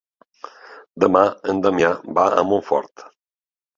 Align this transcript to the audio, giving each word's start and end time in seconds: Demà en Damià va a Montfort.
Demà 1.03 1.21
en 1.53 1.61
Damià 1.67 1.91
va 2.19 2.25
a 2.41 2.47
Montfort. 2.53 3.07